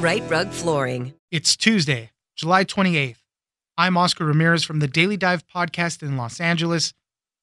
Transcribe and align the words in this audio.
Rite 0.00 0.28
Rug 0.28 0.50
Flooring. 0.50 1.14
It's 1.30 1.56
Tuesday, 1.56 2.10
July 2.36 2.66
28th. 2.66 3.16
I'm 3.78 3.96
Oscar 3.96 4.26
Ramirez 4.26 4.62
from 4.62 4.80
the 4.80 4.86
Daily 4.86 5.16
Dive 5.16 5.46
podcast 5.48 6.02
in 6.02 6.18
Los 6.18 6.38
Angeles, 6.38 6.92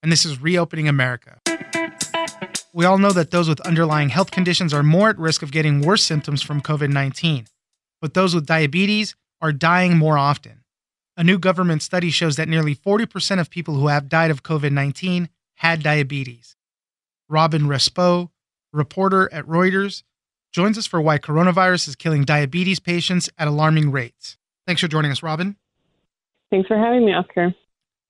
and 0.04 0.12
this 0.12 0.24
is 0.24 0.40
Reopening 0.40 0.88
America. 0.88 1.42
We 2.72 2.86
all 2.86 3.00
know 3.00 3.12
that 3.12 3.32
those 3.32 3.50
with 3.50 3.60
underlying 3.62 4.10
health 4.10 4.30
conditions 4.30 4.72
are 4.72 4.84
more 4.84 5.10
at 5.10 5.18
risk 5.18 5.42
of 5.42 5.52
getting 5.52 5.82
worse 5.82 6.04
symptoms 6.04 6.44
from 6.44 6.62
COVID 6.62 6.92
19, 6.92 7.48
but 8.00 8.14
those 8.14 8.36
with 8.36 8.46
diabetes 8.46 9.16
are 9.42 9.52
dying 9.52 9.98
more 9.98 10.20
often. 10.20 10.64
A 11.18 11.24
new 11.24 11.40
government 11.40 11.82
study 11.82 12.12
shows 12.12 12.36
that 12.36 12.48
nearly 12.48 12.76
40% 12.76 13.40
of 13.40 13.50
people 13.50 13.76
who 13.76 13.88
have 13.88 14.10
died 14.10 14.30
of 14.30 14.44
COVID 14.44 14.72
19 14.72 15.28
had 15.56 15.82
diabetes. 15.82 16.56
Robin 17.28 17.64
Respaut, 17.64 18.30
reporter 18.72 19.28
at 19.34 19.48
Reuters, 19.48 20.04
joins 20.54 20.78
us 20.78 20.86
for 20.86 21.02
why 21.02 21.18
coronavirus 21.18 21.90
is 21.90 21.96
killing 21.96 22.24
diabetes 22.24 22.80
patients 22.80 23.30
at 23.38 23.48
alarming 23.48 23.92
rates. 23.92 24.38
Thanks 24.66 24.80
for 24.80 24.88
joining 24.88 25.12
us, 25.12 25.22
Robin. 25.22 25.58
Thanks 26.52 26.68
for 26.68 26.78
having 26.78 27.06
me, 27.06 27.14
Oscar. 27.14 27.54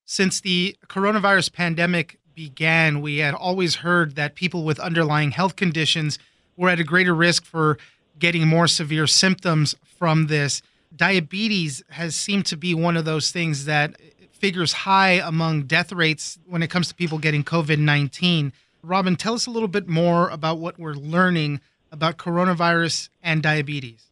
Since 0.05 0.41
the 0.41 0.75
coronavirus 0.87 1.53
pandemic 1.53 2.19
began, 2.35 3.01
we 3.01 3.19
had 3.19 3.33
always 3.33 3.75
heard 3.75 4.15
that 4.15 4.35
people 4.35 4.65
with 4.65 4.79
underlying 4.79 5.31
health 5.31 5.55
conditions 5.55 6.19
were 6.57 6.69
at 6.69 6.79
a 6.79 6.83
greater 6.83 7.15
risk 7.15 7.45
for 7.45 7.77
getting 8.19 8.45
more 8.45 8.67
severe 8.67 9.07
symptoms 9.07 9.75
from 9.97 10.27
this. 10.27 10.61
Diabetes 10.95 11.81
has 11.91 12.15
seemed 12.15 12.45
to 12.47 12.57
be 12.57 12.75
one 12.75 12.97
of 12.97 13.05
those 13.05 13.31
things 13.31 13.65
that 13.65 13.95
figures 14.31 14.73
high 14.73 15.13
among 15.13 15.63
death 15.63 15.93
rates 15.93 16.37
when 16.45 16.61
it 16.61 16.69
comes 16.69 16.89
to 16.89 16.95
people 16.95 17.17
getting 17.17 17.43
COVID 17.43 17.79
19. 17.79 18.51
Robin, 18.83 19.15
tell 19.15 19.33
us 19.33 19.47
a 19.47 19.51
little 19.51 19.69
bit 19.69 19.87
more 19.87 20.27
about 20.27 20.59
what 20.59 20.77
we're 20.77 20.93
learning 20.93 21.61
about 21.93 22.17
coronavirus 22.17 23.07
and 23.21 23.41
diabetes. 23.41 24.09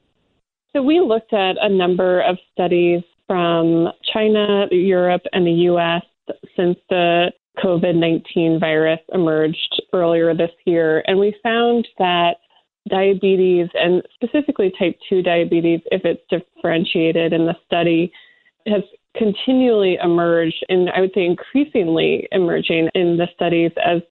So, 0.73 0.81
we 0.81 1.01
looked 1.01 1.33
at 1.33 1.57
a 1.59 1.67
number 1.67 2.21
of 2.21 2.37
studies 2.53 3.01
from 3.27 3.89
China, 4.13 4.67
Europe, 4.71 5.23
and 5.33 5.45
the 5.45 5.67
US 5.71 6.03
since 6.55 6.77
the 6.89 7.31
COVID 7.63 7.95
19 7.95 8.59
virus 8.59 8.99
emerged 9.13 9.81
earlier 9.93 10.33
this 10.33 10.51
year. 10.65 11.03
And 11.07 11.19
we 11.19 11.35
found 11.43 11.87
that 11.97 12.37
diabetes, 12.89 13.67
and 13.73 14.01
specifically 14.13 14.71
type 14.79 14.97
2 15.09 15.21
diabetes, 15.21 15.81
if 15.91 16.01
it's 16.05 16.21
differentiated 16.29 17.33
in 17.33 17.45
the 17.45 17.55
study, 17.65 18.11
has 18.67 18.83
continually 19.17 19.97
emerged, 20.01 20.65
and 20.69 20.89
I 20.89 21.01
would 21.01 21.11
say 21.13 21.25
increasingly 21.25 22.27
emerging 22.31 22.89
in 22.95 23.17
the 23.17 23.27
studies 23.33 23.71
as 23.83 24.01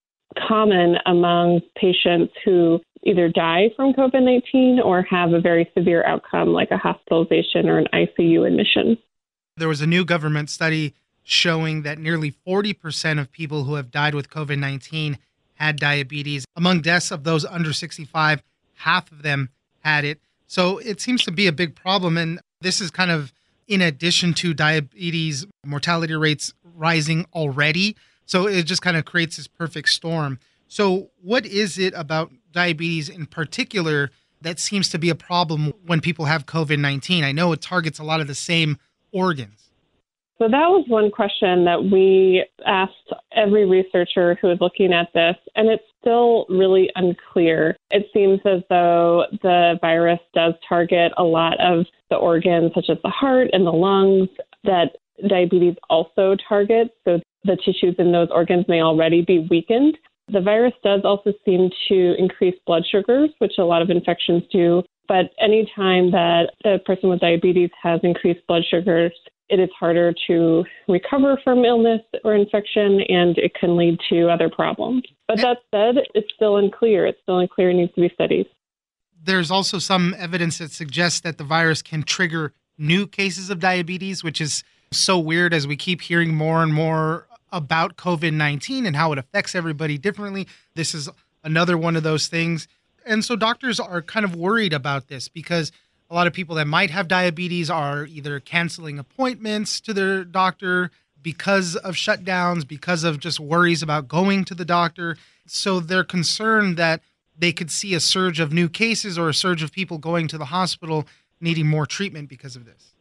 common 0.47 0.97
among 1.06 1.60
patients 1.76 2.32
who 2.44 2.80
either 3.02 3.28
die 3.28 3.70
from 3.76 3.92
COVID 3.92 4.22
19 4.22 4.80
or 4.80 5.02
have 5.02 5.32
a 5.32 5.40
very 5.40 5.70
severe 5.76 6.04
outcome 6.06 6.48
like 6.48 6.70
a 6.70 6.76
hospitalization 6.76 7.68
or 7.68 7.78
an 7.78 7.86
ICU 7.92 8.46
admission. 8.46 8.98
There 9.56 9.68
was 9.68 9.80
a 9.80 9.86
new 9.86 10.04
government 10.04 10.50
study 10.50 10.94
showing 11.22 11.82
that 11.82 11.98
nearly 11.98 12.34
40% 12.46 13.20
of 13.20 13.30
people 13.30 13.64
who 13.64 13.74
have 13.74 13.90
died 13.90 14.14
with 14.14 14.30
COVID 14.30 14.58
19 14.58 15.18
had 15.54 15.76
diabetes. 15.76 16.44
Among 16.56 16.80
deaths 16.80 17.10
of 17.10 17.24
those 17.24 17.44
under 17.44 17.72
65, 17.72 18.42
half 18.76 19.12
of 19.12 19.22
them 19.22 19.50
had 19.80 20.04
it. 20.04 20.20
So 20.46 20.78
it 20.78 21.00
seems 21.00 21.22
to 21.24 21.30
be 21.30 21.46
a 21.46 21.52
big 21.52 21.74
problem. 21.74 22.16
And 22.16 22.40
this 22.60 22.80
is 22.80 22.90
kind 22.90 23.10
of 23.10 23.32
in 23.68 23.80
addition 23.80 24.34
to 24.34 24.52
diabetes 24.52 25.46
mortality 25.64 26.14
rates 26.14 26.52
rising 26.74 27.26
already. 27.34 27.96
So 28.26 28.46
it 28.48 28.64
just 28.64 28.82
kind 28.82 28.96
of 28.96 29.04
creates 29.04 29.36
this 29.36 29.46
perfect 29.46 29.90
storm. 29.90 30.38
So, 30.66 31.10
what 31.20 31.44
is 31.46 31.78
it 31.78 31.94
about 31.96 32.30
diabetes 32.52 33.08
in 33.08 33.26
particular 33.26 34.10
that 34.42 34.58
seems 34.58 34.88
to 34.88 34.98
be 34.98 35.10
a 35.10 35.14
problem 35.14 35.72
when 35.84 36.00
people 36.00 36.24
have 36.24 36.47
COVID 36.47 36.78
19? 36.78 37.24
I 37.24 37.32
know 37.32 37.52
it 37.52 37.60
targets 37.60 37.98
a 37.98 38.04
lot 38.04 38.20
of 38.20 38.26
the 38.26 38.34
same 38.34 38.78
organs. 39.12 39.70
So 40.41 40.48
that 40.48 40.70
was 40.70 40.86
one 40.88 41.10
question 41.10 41.66
that 41.66 41.84
we 41.92 42.47
asked 42.64 42.94
every 43.36 43.66
researcher 43.66 44.38
who 44.41 44.48
was 44.48 44.56
looking 44.58 44.91
at 44.91 45.12
this, 45.12 45.36
and 45.54 45.68
it's 45.68 45.84
still 46.00 46.47
really 46.48 46.91
unclear. 46.94 47.76
It 47.91 48.06
seems 48.14 48.41
as 48.47 48.62
though 48.70 49.26
the 49.42 49.78
virus 49.82 50.20
does 50.32 50.54
target 50.66 51.12
a 51.18 51.22
lot 51.22 51.60
of 51.60 51.84
the 52.08 52.16
organs, 52.16 52.72
such 52.74 52.86
as 52.88 52.96
the 53.03 53.10
heart 53.10 53.48
and 53.53 53.66
the 53.66 53.70
lungs, 53.70 54.30
that 54.64 54.96
diabetes 55.28 55.74
also 55.91 56.36
targets. 56.48 56.94
So 57.04 57.20
the 57.44 57.56
tissues 57.56 57.96
in 57.98 58.10
those 58.10 58.28
organs 58.30 58.64
may 58.66 58.80
already 58.80 59.20
be 59.20 59.46
weakened. 59.50 59.98
The 60.32 60.41
virus 60.41 60.74
does 60.84 61.00
also 61.04 61.32
seem 61.44 61.71
to 61.88 62.15
increase 62.18 62.54
blood 62.66 62.84
sugars, 62.91 63.30
which 63.38 63.53
a 63.59 63.65
lot 63.65 63.82
of 63.82 63.91
infections 63.91 64.42
do. 64.53 64.82
But 65.09 65.30
anytime 65.41 66.12
that 66.12 66.53
a 66.65 66.78
person 66.78 67.09
with 67.10 67.21
diabetes 67.21 67.71
has 67.82 68.00
increased 68.04 68.47
blood 68.47 68.62
sugars, 68.71 69.12
it 69.48 69.59
is 69.59 69.68
harder 69.78 70.15
to 70.28 70.65
recover 70.86 71.36
from 71.42 71.65
illness 71.65 72.03
or 72.22 72.36
infection 72.36 73.00
and 73.09 73.36
it 73.36 73.53
can 73.59 73.77
lead 73.77 73.98
to 74.09 74.28
other 74.28 74.48
problems. 74.48 75.03
But 75.27 75.38
that 75.38 75.59
said, 75.72 76.04
it's 76.15 76.28
still 76.34 76.56
unclear. 76.59 77.06
It's 77.06 77.18
still 77.22 77.41
unclear, 77.41 77.71
it 77.71 77.74
needs 77.74 77.92
to 77.94 78.00
be 78.03 78.10
studied. 78.15 78.47
there's 79.22 79.50
also 79.50 79.78
some 79.78 80.15
evidence 80.16 80.59
that 80.59 80.71
suggests 80.71 81.21
that 81.21 81.38
the 81.38 81.44
virus 81.44 81.82
can 81.82 82.04
trigger 82.04 82.53
new 82.78 83.06
cases 83.06 83.50
of 83.50 83.59
diabetes, 83.59 84.22
which 84.22 84.41
is 84.41 84.62
so 84.92 85.18
weird 85.18 85.53
as 85.53 85.66
we 85.66 85.77
keep 85.77 86.00
hearing 86.03 86.34
more 86.34 86.62
and 86.62 86.72
more 86.72 87.27
about 87.52 87.97
COVID 87.97 88.32
19 88.32 88.86
and 88.86 88.97
how 88.97 89.12
it 89.12 89.18
affects 89.18 89.54
everybody 89.54 89.98
differently. 89.98 90.47
This 90.74 90.94
is 90.94 91.08
another 91.42 91.76
one 91.76 91.97
of 91.97 92.02
those 92.02 92.28
things. 92.28 92.68
And 93.06 93.24
so 93.24 93.36
doctors 93.36 93.80
are 93.80 94.02
kind 94.02 94.24
of 94.24 94.36
worried 94.36 94.72
about 94.72 95.08
this 95.08 95.28
because 95.28 95.72
a 96.10 96.14
lot 96.14 96.26
of 96.26 96.32
people 96.32 96.56
that 96.56 96.66
might 96.66 96.91
have 96.91 97.08
diabetes 97.08 97.70
are 97.70 98.04
either 98.04 98.41
canceling 98.41 98.98
appointments 98.98 99.80
to 99.80 99.94
their 99.94 100.24
doctor 100.24 100.91
because 101.22 101.76
of 101.76 101.94
shutdowns, 101.94 102.66
because 102.66 103.04
of 103.04 103.20
just 103.20 103.38
worries 103.38 103.82
about 103.82 104.08
going 104.08 104.44
to 104.46 104.54
the 104.54 104.64
doctor. 104.64 105.16
So 105.46 105.80
they're 105.80 106.04
concerned 106.04 106.76
that 106.76 107.03
they 107.38 107.53
could 107.53 107.70
see 107.70 107.94
a 107.94 108.00
surge 108.00 108.41
of 108.41 108.53
new 108.53 108.68
cases 108.68 109.18
or 109.18 109.28
a 109.28 109.34
surge 109.34 109.62
of 109.62 109.72
people 109.72 109.98
going 109.98 110.28
to 110.28 110.38
the 110.38 110.46
hospital 110.46 111.06
needing 111.41 111.66
more 111.66 111.86
treatment 111.86 112.28
because 112.28 112.56
of 112.56 112.64
this. 112.64 112.92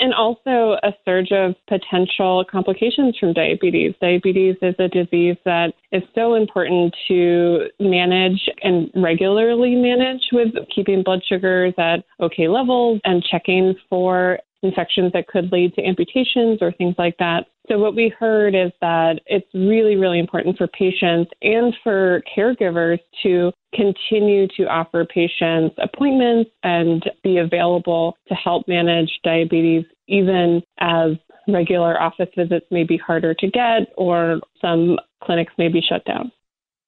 And 0.00 0.12
also 0.12 0.76
a 0.82 0.92
surge 1.04 1.30
of 1.30 1.54
potential 1.68 2.44
complications 2.50 3.16
from 3.18 3.32
diabetes. 3.32 3.94
Diabetes 4.00 4.56
is 4.60 4.74
a 4.78 4.88
disease 4.88 5.36
that 5.44 5.72
is 5.92 6.02
so 6.14 6.34
important 6.34 6.94
to 7.08 7.68
manage 7.78 8.48
and 8.62 8.90
regularly 8.96 9.76
manage 9.76 10.22
with 10.32 10.48
keeping 10.74 11.04
blood 11.04 11.22
sugars 11.28 11.74
at 11.78 12.04
okay 12.20 12.48
levels 12.48 13.00
and 13.04 13.22
checking 13.22 13.74
for 13.88 14.40
infections 14.64 15.12
that 15.12 15.28
could 15.28 15.52
lead 15.52 15.74
to 15.74 15.82
amputations 15.84 16.58
or 16.60 16.72
things 16.72 16.94
like 16.98 17.16
that. 17.18 17.46
So, 17.68 17.78
what 17.78 17.94
we 17.94 18.12
heard 18.18 18.54
is 18.54 18.72
that 18.82 19.20
it's 19.26 19.46
really, 19.54 19.96
really 19.96 20.18
important 20.18 20.58
for 20.58 20.66
patients 20.66 21.30
and 21.40 21.74
for 21.82 22.22
caregivers 22.36 22.98
to 23.22 23.52
continue 23.74 24.46
to 24.56 24.64
offer 24.64 25.06
patients 25.06 25.74
appointments 25.78 26.50
and 26.62 27.02
be 27.22 27.38
available 27.38 28.16
to 28.28 28.34
help 28.34 28.68
manage 28.68 29.10
diabetes, 29.22 29.84
even 30.08 30.62
as 30.78 31.12
regular 31.48 32.00
office 32.00 32.28
visits 32.36 32.66
may 32.70 32.84
be 32.84 32.96
harder 32.96 33.34
to 33.34 33.50
get 33.50 33.92
or 33.96 34.40
some 34.60 34.98
clinics 35.22 35.52
may 35.58 35.68
be 35.68 35.80
shut 35.80 36.04
down. 36.04 36.30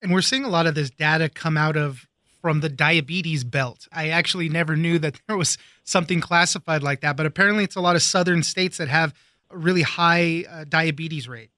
And 0.02 0.12
we're 0.12 0.22
seeing 0.22 0.44
a 0.44 0.48
lot 0.48 0.66
of 0.66 0.74
this 0.74 0.90
data 0.90 1.28
come 1.28 1.56
out 1.56 1.76
of 1.76 2.06
from 2.42 2.60
the 2.60 2.68
diabetes 2.68 3.44
belt. 3.44 3.88
I 3.92 4.10
actually 4.10 4.48
never 4.48 4.76
knew 4.76 4.98
that 5.00 5.20
there 5.26 5.36
was 5.36 5.56
something 5.84 6.20
classified 6.20 6.82
like 6.82 7.00
that, 7.00 7.16
but 7.16 7.26
apparently 7.26 7.64
it's 7.64 7.76
a 7.76 7.80
lot 7.80 7.96
of 7.96 8.02
southern 8.02 8.42
states 8.42 8.76
that 8.78 8.88
have 8.88 9.14
really 9.56 9.82
high 9.82 10.44
uh, 10.50 10.64
diabetes 10.68 11.28
rate. 11.28 11.50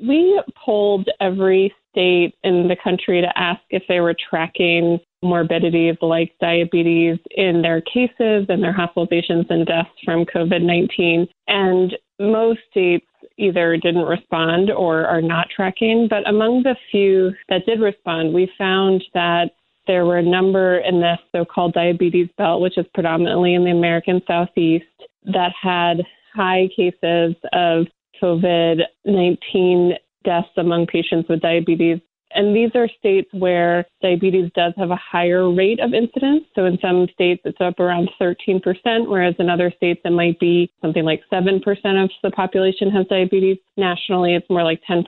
We 0.00 0.40
polled 0.56 1.08
every 1.20 1.74
state 1.90 2.34
in 2.44 2.68
the 2.68 2.76
country 2.82 3.20
to 3.20 3.38
ask 3.38 3.60
if 3.70 3.82
they 3.88 4.00
were 4.00 4.14
tracking 4.30 5.00
morbidity 5.22 5.92
like 6.00 6.32
diabetes 6.40 7.18
in 7.32 7.62
their 7.62 7.80
cases 7.80 8.46
and 8.48 8.62
their 8.62 8.72
hospitalizations 8.72 9.50
and 9.50 9.66
deaths 9.66 9.90
from 10.04 10.24
COVID 10.24 10.62
19. 10.62 11.26
And 11.48 11.94
most 12.20 12.60
states 12.70 13.06
either 13.36 13.76
didn't 13.76 14.04
respond 14.04 14.70
or 14.70 15.06
are 15.06 15.22
not 15.22 15.48
tracking. 15.54 16.06
But 16.08 16.28
among 16.28 16.62
the 16.62 16.76
few 16.90 17.32
that 17.48 17.66
did 17.66 17.80
respond, 17.80 18.34
we 18.34 18.50
found 18.58 19.02
that 19.14 19.50
there 19.86 20.04
were 20.04 20.18
a 20.18 20.22
number 20.22 20.78
in 20.78 21.00
this 21.00 21.18
so 21.32 21.44
called 21.44 21.72
diabetes 21.72 22.28
belt, 22.36 22.60
which 22.60 22.76
is 22.76 22.86
predominantly 22.94 23.54
in 23.54 23.64
the 23.64 23.70
American 23.70 24.20
Southeast, 24.26 24.84
that 25.24 25.52
had 25.60 25.98
high 26.38 26.68
cases 26.74 27.34
of 27.52 27.86
COVID 28.22 28.82
19 29.04 29.94
deaths 30.24 30.48
among 30.56 30.86
patients 30.86 31.28
with 31.28 31.40
diabetes. 31.40 31.98
And 32.32 32.54
these 32.54 32.70
are 32.74 32.88
states 32.98 33.28
where 33.32 33.86
diabetes 34.02 34.50
does 34.54 34.74
have 34.76 34.90
a 34.90 34.96
higher 34.96 35.50
rate 35.50 35.80
of 35.80 35.94
incidence. 35.94 36.44
So 36.54 36.66
in 36.66 36.78
some 36.80 37.08
states, 37.12 37.40
it's 37.44 37.60
up 37.60 37.80
around 37.80 38.10
13%, 38.20 38.60
whereas 39.08 39.34
in 39.38 39.48
other 39.48 39.72
states, 39.74 40.02
it 40.04 40.12
might 40.12 40.38
be 40.38 40.70
something 40.82 41.04
like 41.04 41.22
7% 41.32 41.58
of 42.04 42.10
the 42.22 42.30
population 42.30 42.90
has 42.90 43.06
diabetes. 43.06 43.56
Nationally, 43.78 44.34
it's 44.34 44.48
more 44.50 44.62
like 44.62 44.82
10%. 44.88 45.06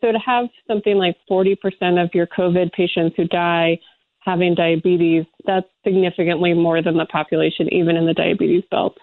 So 0.00 0.12
to 0.12 0.18
have 0.18 0.46
something 0.66 0.96
like 0.96 1.16
40% 1.30 1.56
of 2.02 2.10
your 2.12 2.26
COVID 2.26 2.72
patients 2.72 3.14
who 3.16 3.28
die 3.28 3.78
having 4.18 4.56
diabetes, 4.56 5.24
that's 5.46 5.68
significantly 5.84 6.52
more 6.52 6.82
than 6.82 6.96
the 6.96 7.06
population, 7.06 7.72
even 7.72 7.96
in 7.96 8.06
the 8.06 8.14
diabetes 8.14 8.64
belt. 8.72 8.96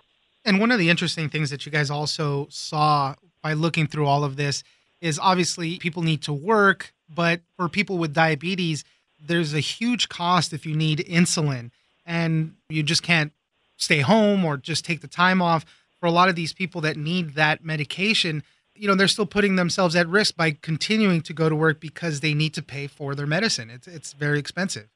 And 0.46 0.60
one 0.60 0.72
of 0.72 0.80
the 0.80 0.90
interesting 0.90 1.30
things 1.30 1.50
that 1.50 1.66
you 1.66 1.72
guys 1.72 1.90
also 1.90 2.48
saw 2.50 3.16
by 3.44 3.54
looking 3.54 3.88
through 3.88 4.08
all 4.08 4.24
of 4.24 4.36
this 4.36 4.64
is 5.02 5.20
obviously 5.20 5.78
people 5.80 6.04
need 6.04 6.22
to 6.24 6.34
work, 6.34 6.94
but 7.14 7.42
for 7.58 7.68
people 7.68 7.98
with 7.98 8.14
diabetes, 8.14 8.84
there's 9.20 9.54
a 9.54 9.60
huge 9.60 10.10
cost 10.10 10.54
if 10.54 10.66
you 10.66 10.76
need 10.76 11.00
insulin 11.00 11.72
and 12.06 12.56
you 12.70 12.84
just 12.84 13.04
can't 13.04 13.32
stay 13.78 14.00
home 14.00 14.46
or 14.46 14.58
just 14.58 14.86
take 14.86 15.02
the 15.02 15.08
time 15.08 15.42
off. 15.42 15.66
For 16.00 16.08
a 16.08 16.12
lot 16.12 16.30
of 16.30 16.36
these 16.36 16.54
people 16.54 16.82
that 16.82 16.98
need 16.98 17.36
that 17.36 17.64
medication, 17.64 18.44
you 18.76 18.88
know 18.88 18.96
they're 18.96 19.08
still 19.08 19.28
putting 19.28 19.56
themselves 19.56 19.96
at 19.96 20.08
risk 20.08 20.36
by 20.36 20.52
continuing 20.52 21.22
to 21.22 21.34
go 21.34 21.50
to 21.50 21.56
work 21.56 21.80
because 21.80 22.22
they 22.22 22.34
need 22.34 22.56
to 22.56 22.64
pay 22.64 22.88
for 22.88 23.14
their 23.14 23.28
medicine. 23.28 23.70
It's 23.70 23.88
it's 23.88 24.14
very 24.14 24.40
expensive. 24.40 24.88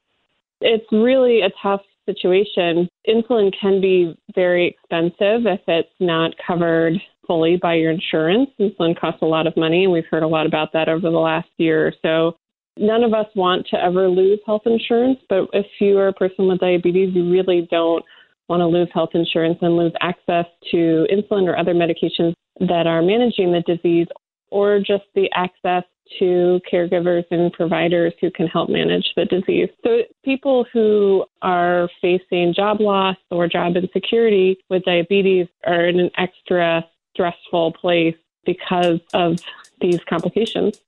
It's 0.60 0.90
really 0.90 1.42
a 1.42 1.50
tough 1.62 1.82
situation. 2.06 2.88
Insulin 3.08 3.52
can 3.60 3.80
be 3.80 4.16
very 4.34 4.66
expensive 4.68 5.46
if 5.46 5.60
it's 5.66 5.88
not 6.00 6.32
covered 6.46 6.94
fully 7.26 7.56
by 7.56 7.74
your 7.74 7.90
insurance. 7.90 8.48
Insulin 8.60 8.98
costs 8.98 9.22
a 9.22 9.26
lot 9.26 9.46
of 9.46 9.56
money, 9.56 9.84
and 9.84 9.92
we've 9.92 10.06
heard 10.10 10.22
a 10.22 10.28
lot 10.28 10.46
about 10.46 10.72
that 10.72 10.88
over 10.88 11.10
the 11.10 11.18
last 11.18 11.48
year 11.58 11.86
or 11.86 11.92
so. 12.02 12.36
None 12.78 13.02
of 13.02 13.14
us 13.14 13.26
want 13.34 13.66
to 13.70 13.82
ever 13.82 14.08
lose 14.08 14.38
health 14.46 14.62
insurance, 14.66 15.18
but 15.28 15.48
if 15.52 15.66
you 15.80 15.98
are 15.98 16.08
a 16.08 16.12
person 16.12 16.46
with 16.46 16.60
diabetes, 16.60 17.14
you 17.14 17.30
really 17.30 17.66
don't 17.70 18.04
want 18.48 18.60
to 18.60 18.66
lose 18.66 18.88
health 18.92 19.10
insurance 19.14 19.58
and 19.60 19.76
lose 19.76 19.92
access 20.00 20.46
to 20.70 21.06
insulin 21.10 21.48
or 21.48 21.58
other 21.58 21.74
medications 21.74 22.34
that 22.60 22.86
are 22.86 23.02
managing 23.02 23.52
the 23.52 23.62
disease 23.66 24.06
or 24.50 24.78
just 24.78 25.04
the 25.14 25.28
access 25.34 25.82
to 26.18 26.60
caregivers 26.70 27.24
and 27.30 27.52
providers 27.52 28.12
who 28.20 28.30
can 28.30 28.46
help 28.46 28.68
manage 28.68 29.06
the 29.16 29.24
disease. 29.24 29.68
So, 29.84 30.02
people 30.24 30.66
who 30.72 31.24
are 31.42 31.88
facing 32.00 32.54
job 32.54 32.80
loss 32.80 33.16
or 33.30 33.48
job 33.48 33.76
insecurity 33.76 34.58
with 34.70 34.84
diabetes 34.84 35.46
are 35.66 35.86
in 35.86 36.00
an 36.00 36.10
extra 36.16 36.84
stressful 37.12 37.72
place 37.72 38.16
because 38.44 39.00
of 39.14 39.38
these 39.80 39.98
complications. 40.08 40.80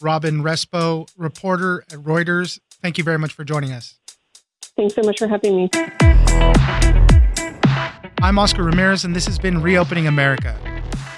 Robin 0.00 0.42
Respaut, 0.42 1.10
reporter 1.16 1.84
at 1.92 1.98
Reuters, 1.98 2.58
thank 2.82 2.98
you 2.98 3.04
very 3.04 3.18
much 3.18 3.32
for 3.32 3.44
joining 3.44 3.72
us. 3.72 3.98
Thanks 4.76 4.94
so 4.94 5.02
much 5.02 5.18
for 5.18 5.28
having 5.28 5.56
me. 5.56 5.70
I'm 8.22 8.38
Oscar 8.38 8.62
Ramirez, 8.62 9.04
and 9.04 9.14
this 9.14 9.26
has 9.26 9.38
been 9.38 9.60
Reopening 9.60 10.06
America. 10.06 10.56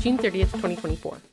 June 0.00 0.18
30th, 0.18 0.52
2024. 0.52 1.26